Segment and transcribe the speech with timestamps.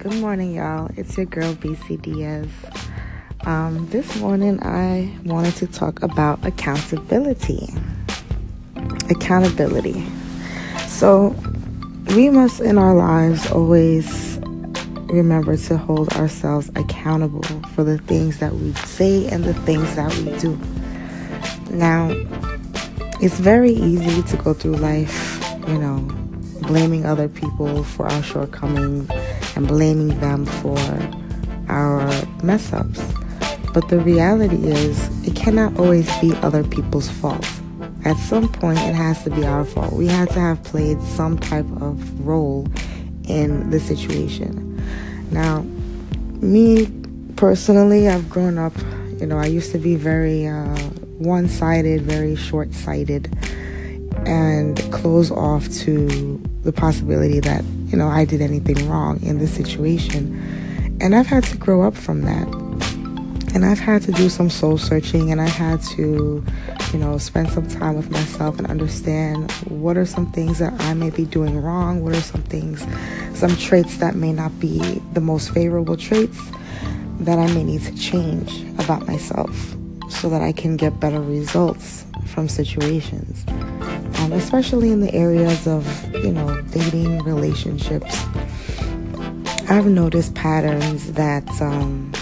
[0.00, 0.90] Good morning, y'all.
[0.96, 2.48] It's your girl BC Diaz.
[3.42, 7.68] Um, this morning, I wanted to talk about accountability.
[9.10, 10.02] Accountability.
[10.88, 11.36] So,
[12.16, 14.40] we must in our lives always
[15.10, 17.42] remember to hold ourselves accountable
[17.74, 20.58] for the things that we say and the things that we do.
[21.76, 22.08] Now,
[23.20, 25.98] it's very easy to go through life, you know,
[26.62, 29.10] blaming other people for our shortcomings
[29.56, 30.78] and blaming them for
[31.68, 32.10] our
[32.42, 33.00] mess ups.
[33.72, 37.46] But the reality is, it cannot always be other people's fault.
[38.04, 39.92] At some point, it has to be our fault.
[39.92, 42.66] We had to have played some type of role
[43.28, 44.82] in the situation.
[45.30, 45.60] Now,
[46.40, 46.88] me
[47.36, 48.72] personally, I've grown up,
[49.20, 50.78] you know, I used to be very uh,
[51.18, 53.32] one sided, very short sighted,
[54.26, 59.54] and close off to the possibility that, you know, I did anything wrong in this
[59.54, 60.98] situation.
[61.00, 62.46] And I've had to grow up from that.
[63.52, 66.44] And I've had to do some soul searching and I had to,
[66.92, 70.94] you know, spend some time with myself and understand what are some things that I
[70.94, 72.86] may be doing wrong, what are some things,
[73.36, 74.78] some traits that may not be
[75.14, 76.38] the most favorable traits
[77.20, 79.74] that I may need to change about myself
[80.08, 83.44] so that I can get better results from situations.
[84.20, 88.24] Um, especially in the areas of, you know, dating, relationships.
[89.68, 92.12] I've noticed patterns that um,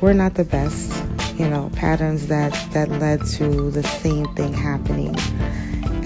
[0.00, 0.92] were not the best,
[1.38, 5.14] you know, patterns that, that led to the same thing happening.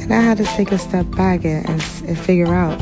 [0.02, 2.80] And I had to take a step back and, and, and figure out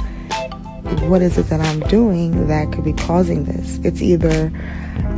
[1.03, 3.79] what is it that I'm doing that could be causing this.
[3.85, 4.51] It's either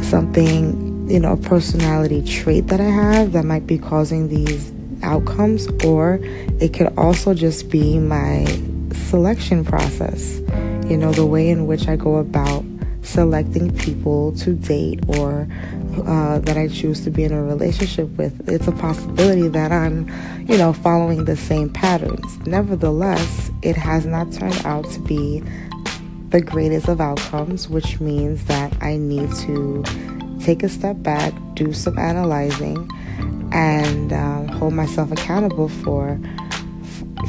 [0.02, 5.68] something, you know, a personality trait that I have that might be causing these outcomes,
[5.84, 6.18] or
[6.58, 8.46] it could also just be my
[9.10, 10.38] selection process.
[10.88, 12.64] You know, the way in which I go about
[13.02, 15.46] selecting people to date or
[16.06, 18.48] uh, that I choose to be in a relationship with.
[18.48, 20.08] It's a possibility that I'm,
[20.48, 22.38] you know, following the same patterns.
[22.46, 25.42] Nevertheless, it has not turned out to be
[26.30, 29.84] the greatest of outcomes, which means that I need to
[30.44, 32.88] take a step back, do some analyzing,
[33.52, 36.18] and um, hold myself accountable for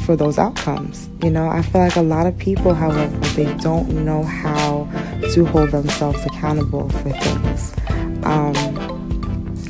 [0.04, 1.08] for those outcomes.
[1.22, 4.88] You know, I feel like a lot of people, however, they don't know how
[5.32, 7.74] to hold themselves accountable for things.
[8.24, 8.54] Um,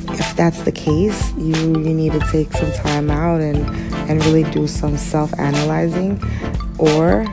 [0.09, 3.57] if that's the case, you you need to take some time out and
[4.09, 6.21] and really do some self-analyzing,
[6.77, 7.25] or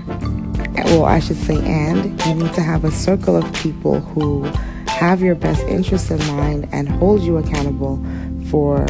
[0.77, 4.51] well, I should say, and you need to have a circle of people who
[5.03, 7.97] have your best interests in mind and hold you accountable
[8.49, 8.87] for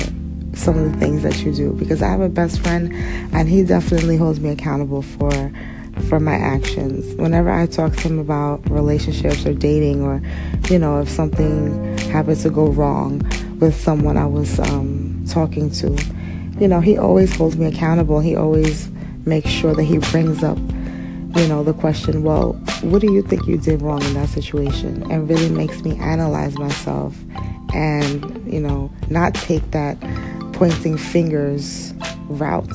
[0.52, 2.92] some of the things that you do because I have a best friend
[3.32, 5.50] and he definitely holds me accountable for
[6.08, 7.14] for my actions.
[7.14, 10.20] Whenever I talk to him about relationships or dating or
[10.68, 13.22] you know if something happens to go wrong
[13.58, 15.96] with someone I was um, talking to,
[16.60, 18.20] you know, he always holds me accountable.
[18.20, 18.90] He always
[19.24, 20.58] makes sure that he brings up
[21.36, 25.10] you know, the question, well, what do you think you did wrong in that situation?
[25.10, 27.16] And really makes me analyze myself
[27.74, 29.98] and, you know, not take that
[30.52, 31.94] pointing fingers
[32.28, 32.72] route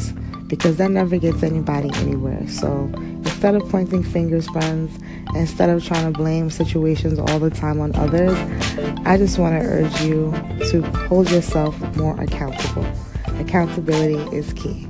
[0.48, 2.48] because that never gets anybody anywhere.
[2.48, 4.98] So instead of pointing fingers, friends,
[5.36, 8.38] instead of trying to blame situations all the time on others,
[9.06, 10.32] I just want to urge you
[10.72, 12.86] to hold yourself more accountable.
[13.40, 14.88] Accountability is key.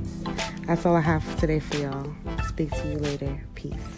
[0.66, 2.12] That's all I have today for y'all.
[2.46, 3.47] Speak to you later.
[3.58, 3.97] Peace.